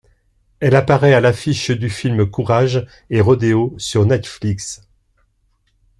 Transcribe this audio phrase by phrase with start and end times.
[0.61, 4.81] Elle apparaît à l’affiche du film Courage et Rodéo sur Netflix.